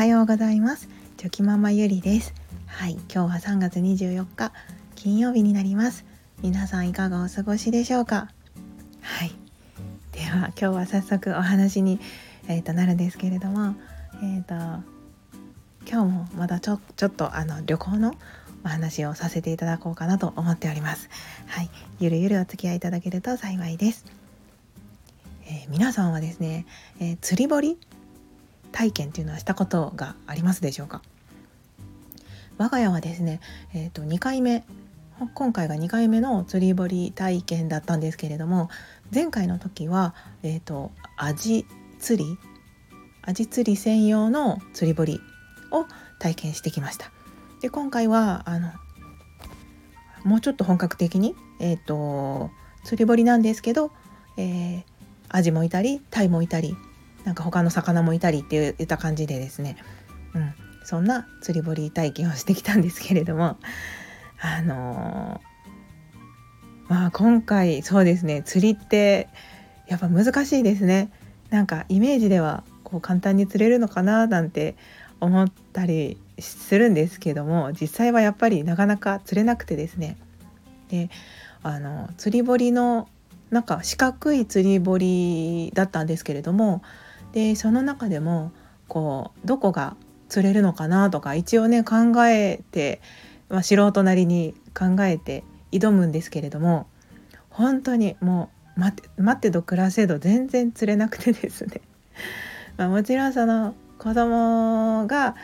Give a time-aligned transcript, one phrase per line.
[0.00, 0.88] はようございます。
[1.18, 2.32] チョキママゆりです。
[2.66, 4.50] はい今日は3月24日
[4.94, 6.06] 金曜日になります。
[6.40, 8.30] 皆さんいかがお過ごしでしょうか？
[9.02, 9.32] はい。
[10.12, 12.00] では今日は早速お話に、
[12.48, 13.74] えー、となるんですけれども
[14.22, 14.54] えっ、ー、と
[15.86, 18.14] 今日もまだちょちょっとあの旅行の
[18.64, 21.10] お話をさせていただこうかなと思っております。
[21.46, 21.68] はい。
[21.98, 24.06] ゆるゆるお付き合いいただけると幸いです。
[25.44, 26.64] えー、皆さんはですね、
[27.00, 27.76] えー、釣り堀
[28.72, 31.02] 体験っていうのはしたことがありますでしょうか？
[32.58, 33.40] 我が家はですね、
[33.74, 34.64] えーと、2回目
[35.34, 38.70] 今回が2回目の釣り堀体験だったんですけれども
[39.12, 41.66] 前回の時は、えーと、アジ
[41.98, 42.38] 釣り
[43.22, 45.20] アジ釣り専用の釣り堀
[45.72, 45.86] を
[46.18, 47.10] 体験してきました。
[47.60, 48.70] で今回はあの
[50.24, 52.50] もうちょっと本格的に、えーと、
[52.84, 53.90] 釣り堀なんですけど、
[54.36, 54.82] えー、
[55.28, 56.76] アジもいたりタイもいたり
[57.24, 59.76] なんか他の魚もいたりって言った感じでですね、
[60.34, 63.56] うん、そんな釣り堀体験をしてきたんですけれども。
[64.42, 68.42] あのー、まあ今回そうですね。
[68.42, 69.28] 釣りって
[69.86, 71.10] やっぱ難しいですね。
[71.50, 74.76] なんかイメージではこう簡単に釣れるのかななんて
[75.20, 80.16] 思ったりするんですけども実際はやっぱりなかなか釣れなくてですね。
[80.88, 81.10] で
[81.62, 83.08] あの釣り堀の
[83.50, 86.82] なんか四角い釣り堀だったんですけれども
[87.32, 88.52] でその中でも
[88.88, 89.96] こうどこが
[90.28, 93.00] 釣れるのかなとか一応ね考えて、
[93.48, 96.86] まあ、素人なりに考えて挑むんですけれども
[97.50, 101.80] 本当にもう待って待ってと暮らせど全然釣れなくてですね。
[102.78, 105.34] まもちろんその子供が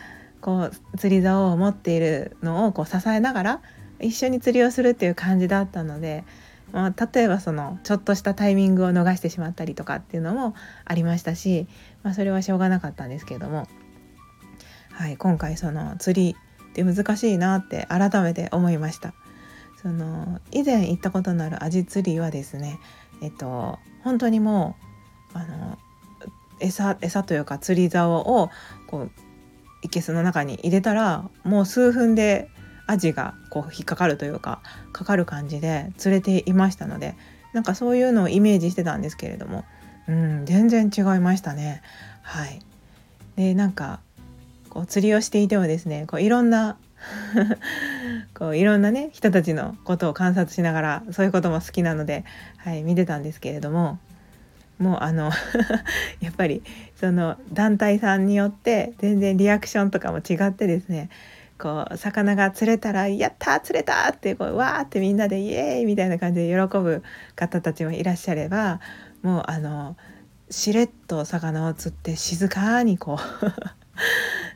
[0.41, 3.61] こう釣り竿を持っているのをこう支えながら
[3.99, 6.23] 一緒に釣りをするっていう感じだったので
[6.71, 10.53] まあ、例えばそのちょっとしたタイミングを逃してしまったりとかっていうのも
[10.85, 11.67] ありましたし、
[12.03, 13.67] まあ、それはしょうがなかったんですけれども、
[14.91, 16.35] はい、今回その釣り
[16.71, 19.13] って難しいなって改めて思いました。
[19.81, 22.79] その以前行ったことのあるアジ釣りはですね
[23.21, 24.75] えっと本当にも
[25.35, 25.77] うあの
[26.59, 28.49] 餌餌というか釣り竿を
[28.87, 29.11] こう
[29.83, 32.49] いけすの中に入れたらもう数分で
[32.87, 34.61] アジがこう引っかかるというか
[34.93, 37.15] かかる感じで釣れていましたので
[37.53, 39.65] なんかそういうのをイメージしてたんですけれども、
[40.07, 41.81] うん、全然違いましたね。
[42.21, 42.61] はい、
[43.35, 43.99] でなんか
[44.69, 46.77] こう釣りをしていてもですねこういろんな
[48.33, 52.25] こういろんなね人たちのことを観察しながらそういうことも好きなので、
[52.57, 53.99] はい、見てたんですけれども
[54.79, 55.31] もうあの
[56.21, 56.63] やっぱり
[56.99, 61.09] その団体さんによって全然リアクションとかも違ってですね
[61.59, 67.03] こう魚が釣れたら「やった釣れた!」ってこうわーってみんなで「イエーイ!」みたいな感じで喜ぶ
[67.35, 68.79] 方たちもいらっしゃれば
[69.23, 69.95] もうあの
[70.49, 73.19] しれっと魚を釣って静かにこ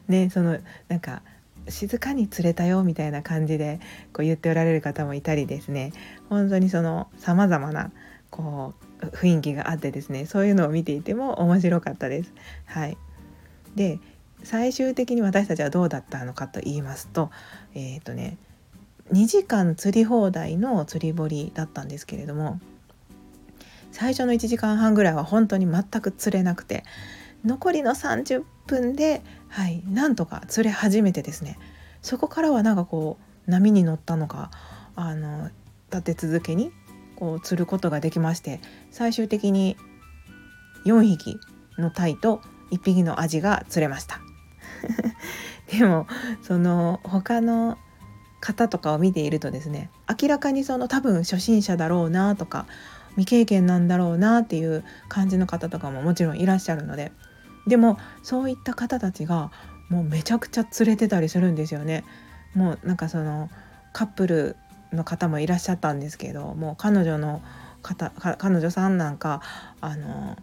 [0.08, 1.22] う ねそのなんか
[1.68, 3.80] 静かに釣れたよみたいな感じで
[4.14, 5.92] こう言っておられる方もいたりですね
[6.30, 7.92] 本当にそのさまざまな
[8.30, 12.34] こう雰囲気があってですねそういうのを見ていても面白かったです。
[12.66, 12.98] はい、
[13.76, 14.00] で
[14.44, 17.30] 最終的に私たちはどうだったのかと言いますと
[17.74, 18.38] えっ、ー、とね
[19.12, 22.60] 2時間釣り放題の釣り堀だったんですけれども
[23.92, 26.84] 最初の1時間半ぐらいは本当に全く釣れなくて
[27.46, 31.58] 残りの30分で、はい、なんとか釣れ始めてですね
[32.02, 34.52] そこからはなんかこう波に乗ったのか
[34.96, 35.50] あの
[35.92, 36.72] 立て続けに
[37.16, 39.76] こう釣ることができまして最終的に
[40.86, 41.38] 4匹
[41.78, 42.42] のタイと
[42.72, 44.22] 1匹のアジが釣れました。
[45.72, 46.08] でも
[46.42, 47.78] その他の
[48.40, 49.90] 方とかを見ているとですね
[50.22, 52.66] 明らかにその多分初心者だろうなとか
[53.12, 57.12] 未経験なんだろうなっていう感じの方とかももちろんいらっしゃるので
[57.68, 59.52] でもそういった方たちが
[59.90, 62.06] もうめちゃくちゃ連れてたりするんですよね。
[62.56, 63.50] もうなんかその
[63.94, 64.56] カップル
[64.94, 67.42] の方もいらっしゃったんですけどもう彼女の
[67.82, 69.42] 方彼女さんなんか
[69.80, 70.38] あの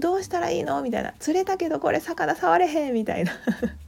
[0.00, 0.82] どうしたらいいの？
[0.82, 3.32] みたいな釣れたけどこれ魚触れへんみたいな。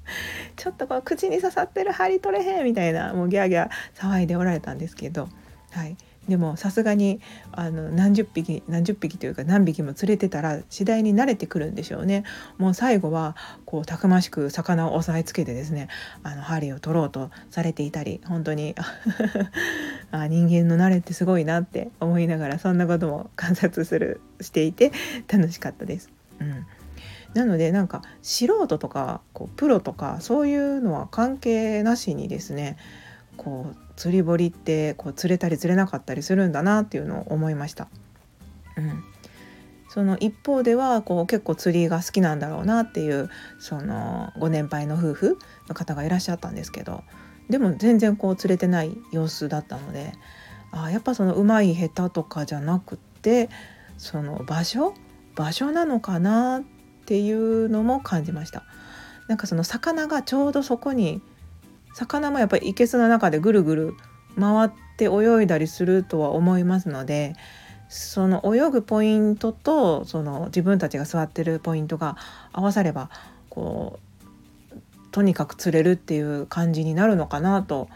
[0.56, 3.14] ちょっとこう口に刺さってる針取れへんみたいな。
[3.14, 5.29] もうギャーギャー騒いでおられたんですけど、
[5.70, 5.96] はい、
[6.28, 7.20] でもさすがに
[7.52, 12.25] あの何十匹何十匹というか何匹も連れてたら次第に慣れてくるんでしょうね
[12.58, 13.34] もう最後は
[13.64, 15.88] こうたくましく魚を押さえつけてですね
[16.22, 18.75] あの針を取ろうとされていたり本当に
[20.12, 24.92] あ人間の慣れってすごいなって思いながらそんなことも観察するしていて
[25.28, 26.10] 楽しかったです。
[26.40, 26.66] うん
[27.34, 32.78] なのでなんか素人とかこうプロとかそういうのは関係なしにですね
[33.38, 37.88] こう釣り堀ってこう釣れたり釣れなかったりするんだなっていうのを思いました。
[38.76, 39.02] うん、
[39.88, 45.38] その一方ではこう結構釣りが好きなんだろうなっていうそのご年配の夫婦
[45.69, 47.02] の方がいらっしゃったんですけど
[47.49, 50.12] でも全然こう釣れてない様子だったので
[50.70, 53.49] あやっぱそのうまい下手とかじゃなくって
[53.96, 54.94] その場所？
[55.35, 56.62] 場所なのかなっ
[57.06, 58.64] ていうのも感じました。
[59.29, 61.23] なんかその魚がちょうどそこに
[61.99, 63.95] 魚もやっぱり生けすの中でぐるぐる
[64.39, 67.35] 回って泳いだりするとは思いますので
[67.89, 72.17] その泳ぐポイントとその自分たちが座ってるポイントが
[72.53, 73.11] 合わされば
[73.49, 73.99] こ
[74.73, 74.77] う
[75.11, 77.89] とにかく釣れるっていう感じになるのかなと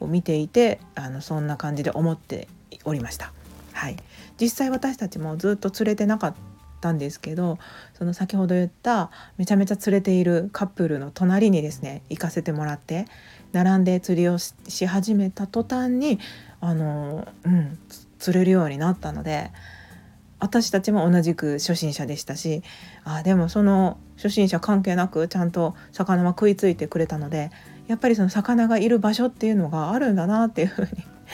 [0.00, 2.48] 見ていてあのそんな感じで思って
[2.84, 3.32] おりました。
[3.72, 3.96] はい、
[4.40, 6.34] 実際私たちもずっと釣れてなかっ
[6.80, 7.58] たんですけど
[7.94, 13.06] その先ほど言っためちゃめちゃ釣れているカップルの隣にですね行かせてもらって
[13.52, 16.18] 並んで釣りをし始めた途端に
[16.60, 17.78] あの、うん、
[18.18, 19.50] 釣れるようになったので
[20.40, 22.62] 私たちも同じく初心者でしたし
[23.04, 27.50] あでもその初心者関係なくちゃんと魚は食いついてくれたので
[27.88, 30.88] やっぱりその魚がいる場所っていうのがあるんだなっていうふうに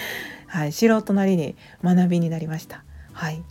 [0.46, 2.84] はい、素人なりに学びになりました。
[3.12, 3.42] はい、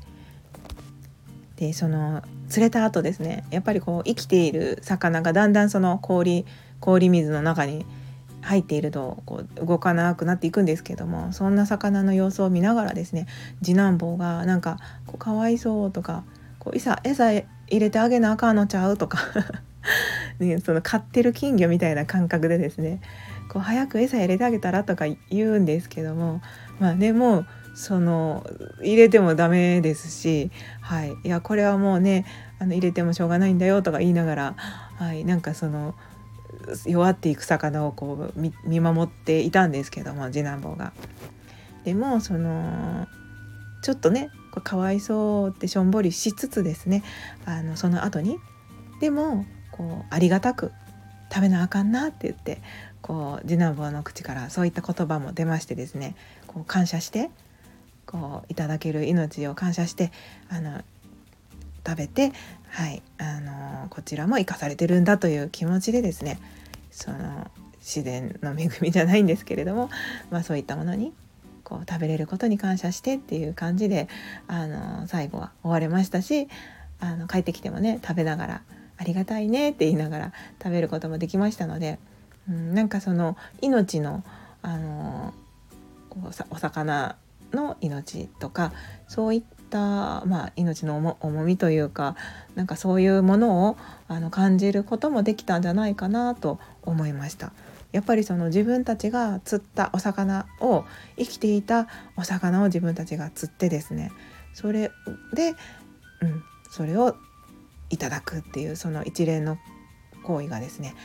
[1.58, 6.46] でその釣れた後ですねやっぱりこう生きている魚がだんだんその氷
[6.80, 7.86] 氷水の中に
[8.44, 13.28] 入っているとこう動かなくなっていくんですけどもそんな魚の様子を見ながらですね
[13.64, 16.24] 次男坊がなんかこうかわいそうとか
[16.60, 19.20] こう餌餌入れてあげなあかんのちゃうとか
[20.40, 23.02] ね、その飼ってる金魚みたいな感覚でですね
[23.50, 26.42] こう早く餌入れてあげたらとか言うんですけども
[26.80, 27.46] まあでも
[27.76, 28.46] その
[28.82, 30.52] 入れてもダメですし、
[30.82, 32.26] はい、いやこれはもうね
[32.60, 35.96] あの入れてもしょうがないんだよとか言いながら、はい、なんかその
[36.86, 40.94] 弱っていく魚をこう見守っていたんですけども次男坊が。
[41.84, 43.08] でもその
[43.82, 47.04] ちょっとねこかわいそうってしょんぼりしつつですね
[47.46, 48.38] あのその後に
[49.02, 50.72] でもこうありがたく
[51.30, 52.62] 食べなあかんなって言って
[53.02, 56.16] こう次男坊の口からそういった言葉も出ましてですね
[56.48, 57.30] こう感謝して
[58.06, 60.12] こういただける命を感謝して
[60.50, 60.82] あの
[61.86, 62.32] 食べて
[62.70, 66.40] はいあのこちらも生かされてるんだという気持ちでですね
[66.92, 69.90] その自然の恵みじゃないんですけれども、
[70.32, 71.14] まあ、そういったものに
[71.64, 74.08] こう食べれることに感謝してっていう感じで
[74.48, 76.48] あの最後は終われましたし
[77.00, 78.62] あの帰ってきてもね食べながら
[78.98, 82.00] 「ありがたいね」って言いながら食べることもできましたので、
[82.50, 84.24] うん、なんかその命の
[84.62, 85.34] あの
[86.10, 87.18] こうお魚
[87.52, 88.72] の命とか
[89.08, 92.16] そういっったまあ、命の重みというか
[92.56, 93.78] なんかそういうものを
[94.08, 97.52] あの感じることもできたんじゃないかなと思いました。
[97.92, 100.84] やっぱりその自分たちが釣ったお魚を
[101.16, 101.88] 生きていた
[102.18, 104.12] お魚を自分たちが釣ってですね
[104.54, 104.92] それ
[105.34, 105.54] で、
[106.22, 107.16] うん、それを
[107.92, 109.60] いただくっていうその一連の
[110.24, 110.96] 行為がですね、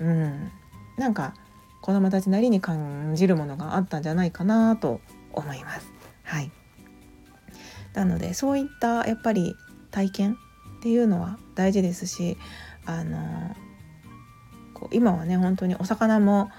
[0.00, 0.50] うん、
[0.98, 1.34] なんか
[1.82, 5.00] 子どもたちなりに感じるものがあったんじゃないかなと
[5.32, 5.92] 思います。
[6.24, 6.50] はい
[7.94, 9.56] なのでそういったやっぱり
[9.90, 10.36] 体験
[10.78, 12.36] っていうのは大事ですし
[12.84, 13.56] あの
[14.74, 16.50] こう今はね本当にお魚も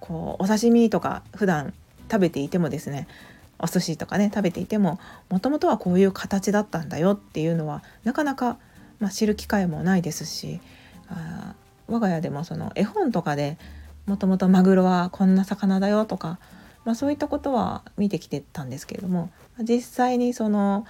[0.00, 1.72] こうお刺身とか普段
[2.10, 3.06] 食べていてもですね
[3.58, 4.98] お寿司とかね食べていても
[5.30, 8.58] もともとはこういう形だったんだよっていうのはなかなか、
[8.98, 10.60] まあ、知る機会もないですし
[11.08, 11.54] あ
[11.86, 13.58] 我が家でもその絵本とかで
[14.06, 16.38] もともとマグロはこんな魚だよとか
[16.84, 20.86] まあ、そういったことは見てきてたんですけれども実際にその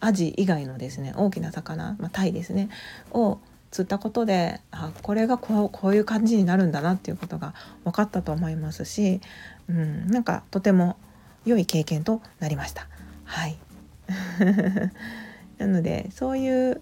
[0.00, 2.68] アジ以外のですね大きな魚、まあ、タイですね
[3.12, 3.38] を
[3.70, 7.54] 釣ったことであこれがこうこういう感じになるんだなっていうことが
[7.84, 9.20] 分かったと思いますし、
[9.68, 10.96] うん、なんかとても
[11.44, 12.88] 良い経験となりました。
[13.24, 13.56] はい
[15.58, 16.80] なのでそういう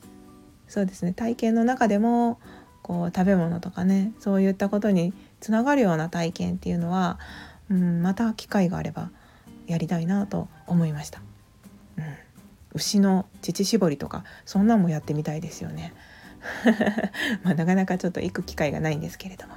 [0.67, 2.38] そうですね体験の中でも
[2.83, 7.19] こう食べ物とかねそういったことにつながるような体験っていうのは
[7.71, 9.11] うん、また機会があれば
[9.67, 11.21] やりたいなと思いました、
[11.99, 12.05] うん、
[12.75, 15.93] 牛の乳搾りとかそんなんもやってみたいですよね。
[17.43, 19.55] まあ、なかなかちょっと行く機会がないんですけれども。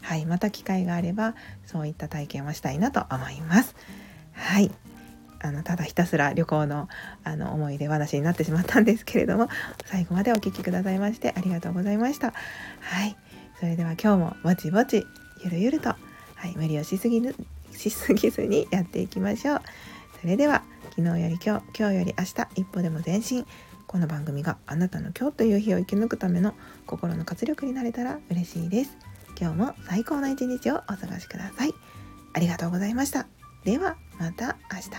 [0.00, 1.34] はいまた機会があれば
[1.66, 3.74] そういった体験をしたいなと思います。
[4.32, 4.70] はい。
[5.40, 6.88] あのただひたすら旅行の
[7.22, 9.48] あの思い出話になってしまったんですけれども
[9.84, 12.32] 最後までお聴きくださいましてありがとうございました。
[12.80, 13.16] はい。
[13.60, 15.06] それでは今日もぼちぼち
[15.44, 15.94] ゆるゆると
[16.38, 17.34] はい、無理をしすぎる
[17.72, 19.62] しすぎずにやっていきましょう。
[20.20, 20.64] それでは
[20.96, 23.46] 昨日より今日今日より明日一歩でも前進
[23.86, 26.54] この番組があなたの今日という日を生き抜くための
[26.86, 28.96] 心の活力になれたら嬉しいです。
[29.40, 31.74] 今日も最高の一日をお過ごしください。
[32.34, 33.26] ありがとうございました。
[33.64, 34.90] ではまた明日。